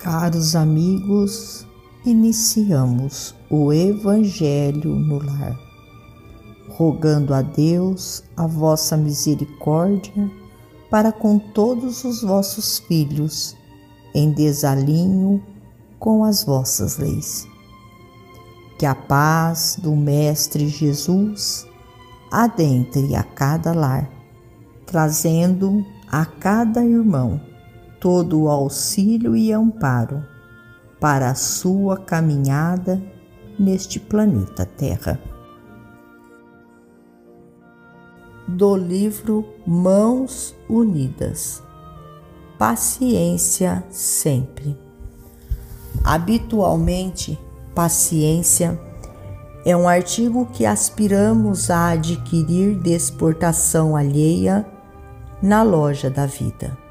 Caros 0.00 0.56
amigos, 0.56 1.66
iniciamos 2.06 3.34
o 3.50 3.70
Evangelho 3.70 4.94
no 4.94 5.18
lar, 5.18 5.54
rogando 6.70 7.34
a 7.34 7.42
Deus 7.42 8.24
a 8.34 8.46
vossa 8.46 8.96
misericórdia 8.96 10.30
para 10.90 11.12
com 11.12 11.38
todos 11.38 12.02
os 12.02 12.22
vossos 12.22 12.78
filhos, 12.78 13.54
em 14.14 14.32
desalinho 14.32 15.44
com 15.98 16.24
as 16.24 16.44
vossas 16.44 16.96
leis. 16.96 17.46
Que 18.78 18.86
a 18.86 18.94
paz 18.94 19.76
do 19.82 19.94
Mestre 19.94 20.66
Jesus 20.66 21.68
adentre 22.32 23.14
a 23.14 23.22
cada 23.22 23.74
lar, 23.74 24.10
trazendo 24.86 25.84
a 26.10 26.24
cada 26.24 26.82
irmão 26.82 27.49
todo 28.00 28.42
o 28.42 28.48
auxílio 28.48 29.36
e 29.36 29.52
amparo 29.52 30.24
para 30.98 31.30
a 31.30 31.34
sua 31.34 31.98
caminhada 31.98 33.00
neste 33.58 34.00
planeta 34.00 34.64
Terra. 34.64 35.20
Do 38.48 38.74
livro 38.74 39.46
Mãos 39.66 40.56
Unidas 40.68 41.62
Paciência 42.58 43.82
sempre. 43.90 44.76
Habitualmente, 46.04 47.38
paciência 47.74 48.78
é 49.64 49.74
um 49.74 49.88
artigo 49.88 50.46
que 50.52 50.66
aspiramos 50.66 51.70
a 51.70 51.90
adquirir 51.90 52.78
de 52.78 52.90
exportação 52.90 53.96
alheia 53.96 54.66
na 55.42 55.62
loja 55.62 56.10
da 56.10 56.26
vida. 56.26 56.89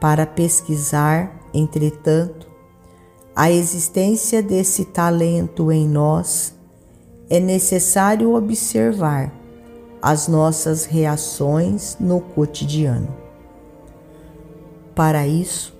Para 0.00 0.26
pesquisar, 0.26 1.40
entretanto, 1.52 2.46
a 3.34 3.50
existência 3.50 4.42
desse 4.42 4.84
talento 4.84 5.72
em 5.72 5.88
nós, 5.88 6.54
é 7.28 7.40
necessário 7.40 8.34
observar 8.34 9.32
as 10.00 10.28
nossas 10.28 10.84
reações 10.84 11.96
no 11.98 12.20
cotidiano. 12.20 13.08
Para 14.94 15.26
isso, 15.26 15.74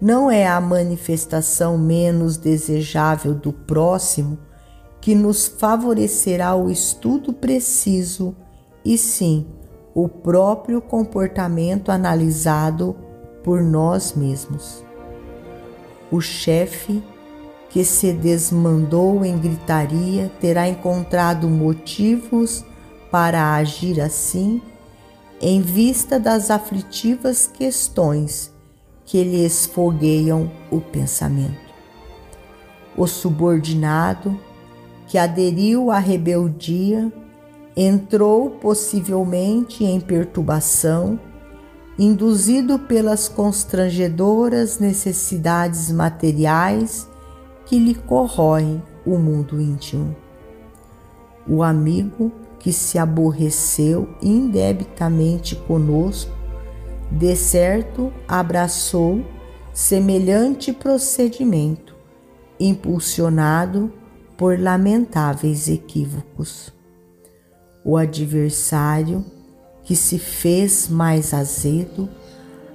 não 0.00 0.30
é 0.30 0.46
a 0.46 0.60
manifestação 0.60 1.76
menos 1.76 2.36
desejável 2.36 3.34
do 3.34 3.52
próximo 3.52 4.38
que 5.00 5.14
nos 5.14 5.46
favorecerá 5.46 6.54
o 6.54 6.70
estudo 6.70 7.32
preciso, 7.32 8.34
e 8.84 8.96
sim 8.96 9.46
o 9.94 10.08
próprio 10.08 10.80
comportamento 10.80 11.90
analisado 11.90 12.96
por 13.46 13.62
nós 13.62 14.12
mesmos. 14.14 14.84
O 16.10 16.20
chefe 16.20 17.00
que 17.70 17.84
se 17.84 18.12
desmandou 18.12 19.24
em 19.24 19.38
gritaria 19.38 20.32
terá 20.40 20.68
encontrado 20.68 21.48
motivos 21.48 22.64
para 23.08 23.54
agir 23.54 24.00
assim 24.00 24.60
em 25.40 25.60
vista 25.60 26.18
das 26.18 26.50
aflitivas 26.50 27.46
questões 27.46 28.52
que 29.04 29.22
lhe 29.22 29.44
esfogueiam 29.44 30.50
o 30.68 30.80
pensamento. 30.80 31.66
O 32.96 33.06
subordinado 33.06 34.40
que 35.06 35.18
aderiu 35.18 35.92
à 35.92 36.00
rebeldia 36.00 37.12
entrou 37.76 38.50
possivelmente 38.50 39.84
em 39.84 40.00
perturbação, 40.00 41.20
induzido 41.98 42.78
pelas 42.78 43.28
constrangedoras 43.28 44.78
necessidades 44.78 45.90
materiais 45.90 47.08
que 47.64 47.78
lhe 47.78 47.94
corroem 47.94 48.82
o 49.04 49.18
mundo 49.18 49.60
íntimo. 49.60 50.14
O 51.48 51.62
amigo 51.62 52.32
que 52.58 52.72
se 52.72 52.98
aborreceu 52.98 54.08
indebitamente 54.20 55.54
conosco, 55.54 56.32
de 57.10 57.36
certo 57.36 58.12
abraçou 58.26 59.24
semelhante 59.72 60.72
procedimento, 60.72 61.94
impulsionado 62.58 63.92
por 64.36 64.58
lamentáveis 64.58 65.68
equívocos 65.68 66.76
o 67.86 67.96
adversário 67.96 69.24
que 69.86 69.94
se 69.94 70.18
fez 70.18 70.88
mais 70.88 71.32
azedo, 71.32 72.08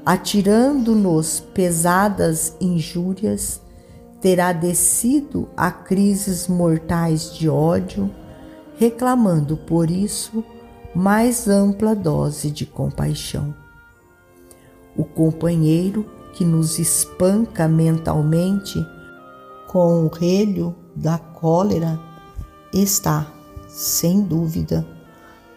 atirando-nos 0.06 1.42
pesadas 1.54 2.56
injúrias, 2.60 3.62
terá 4.22 4.54
descido 4.54 5.50
a 5.58 5.70
crises 5.70 6.48
mortais 6.48 7.34
de 7.34 7.50
ódio, 7.50 8.10
reclamando 8.78 9.58
por 9.58 9.92
isso 9.92 10.44
mais 10.96 11.50
ampla 11.50 11.94
dose 11.94 12.50
de 12.50 12.66
compaixão. 12.66 13.54
O 14.96 15.04
companheiro 15.04 16.10
que 16.34 16.46
nos 16.46 16.80
espanca 16.80 17.68
mentalmente 17.68 18.80
com 19.68 20.06
o 20.06 20.08
relho 20.08 20.74
da 20.96 21.18
cólera 21.18 22.00
está, 22.74 23.28
sem 23.68 24.22
dúvida, 24.22 24.88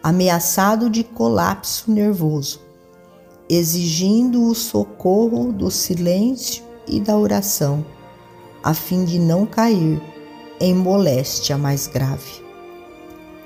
ameaçado 0.05 0.87
de 0.87 1.03
colapso 1.03 1.89
nervoso, 1.89 2.61
exigindo 3.49 4.45
o 4.45 4.53
socorro 4.53 5.51
do 5.51 5.71
silêncio 5.71 6.63
e 6.87 6.99
da 6.99 7.17
oração, 7.17 7.83
a 8.63 8.71
fim 8.75 9.03
de 9.03 9.17
não 9.17 9.47
cair 9.47 9.99
em 10.59 10.75
moléstia 10.75 11.57
mais 11.57 11.87
grave. 11.87 12.45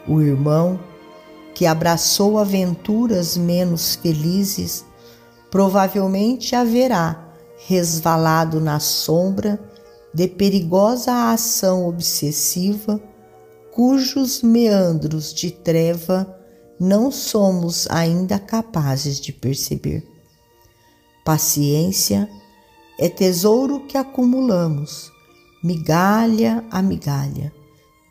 O 0.06 0.20
irmão, 0.22 0.78
que 1.56 1.66
abraçou 1.66 2.38
aventuras 2.38 3.38
menos 3.38 3.96
felizes, 3.96 4.84
provavelmente 5.50 6.58
haverá 6.58 7.26
resvalado 7.68 8.60
na 8.60 8.82
sombra 8.82 9.58
de 10.14 10.28
perigosa 10.28 11.32
ação 11.32 11.88
obsessiva, 11.88 13.00
cujos 13.72 14.42
meandros 14.42 15.34
de 15.34 15.52
treva 15.52 16.36
não 16.80 17.12
somos 17.12 17.88
ainda 17.90 18.40
capazes 18.40 19.20
de 19.20 19.34
perceber. 19.34 20.08
Paciência 21.26 22.30
é 22.98 23.10
tesouro 23.10 23.82
que 23.82 23.98
acumulamos, 23.98 25.12
migalha 25.62 26.64
a 26.72 26.82
migalha, 26.82 27.54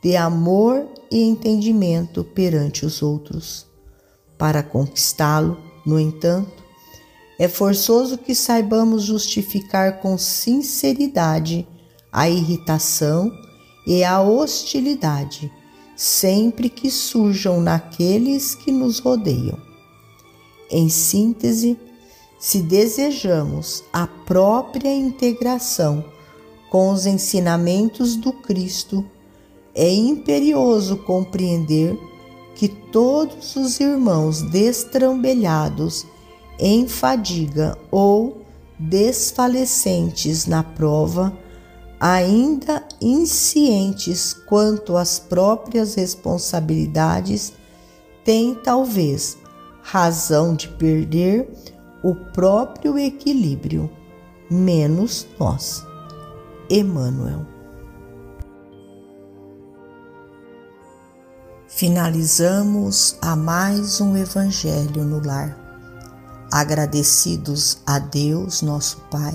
de 0.03 0.17
amor 0.17 0.87
e 1.11 1.23
entendimento 1.23 2.23
perante 2.23 2.85
os 2.85 3.03
outros. 3.03 3.67
Para 4.37 4.63
conquistá-lo, 4.63 5.59
no 5.85 5.99
entanto, 5.99 6.63
é 7.39 7.49
forçoso 7.49 8.19
que 8.19 8.35
saibamos 8.35 9.05
justificar 9.05 10.01
com 10.01 10.19
sinceridade 10.19 11.67
a 12.13 12.29
irritação 12.29 13.33
e 13.87 14.05
a 14.05 14.21
hostilidade 14.21 15.51
sempre 15.99 16.71
que 16.71 16.93
surjam 16.93 17.61
naqueles 17.61 18.55
que 18.55 18.71
nos 18.71 19.01
rodeiam. 19.01 19.59
Em 20.71 20.89
síntese, 20.89 21.77
se 22.39 22.63
desejamos 22.63 23.83
a 23.93 24.07
própria 24.07 24.95
integração 24.95 26.05
com 26.71 26.93
os 26.93 27.05
ensinamentos 27.05 28.15
do 28.15 28.33
Cristo, 28.33 29.05
é 29.75 29.93
imperioso 29.93 30.99
compreender 30.99 31.99
que 32.55 32.69
todos 32.69 33.57
os 33.57 33.81
irmãos 33.81 34.41
destrambelhados 34.41 36.07
em 36.61 36.87
fadiga 36.87 37.77
ou 37.91 38.43
desfalecentes 38.79 40.47
na 40.47 40.63
prova 40.63 41.37
ainda 41.99 42.87
inscientes 43.01 44.33
quanto 44.33 44.97
às 44.97 45.19
próprias 45.19 45.95
responsabilidades, 45.95 47.53
têm 48.25 48.55
talvez 48.55 49.39
razão 49.83 50.55
de 50.55 50.69
perder 50.69 51.49
o 52.03 52.15
próprio 52.15 52.99
equilíbrio, 52.99 53.91
menos 54.51 55.27
nós. 55.39 55.85
Emmanuel. 56.71 57.47
Finalizamos 61.67 63.17
a 63.23 63.37
mais 63.37 64.01
um 64.01 64.17
Evangelho 64.17 65.05
no 65.05 65.25
Lar. 65.25 65.57
Agradecidos 66.53 67.79
a 67.87 67.99
Deus, 67.99 68.63
nosso 68.63 68.99
Pai 69.11 69.35